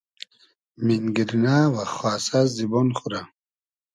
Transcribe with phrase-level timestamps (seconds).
[0.85, 3.21] مینگیرنۂ و خاسۂ زیبۉن خو رۂ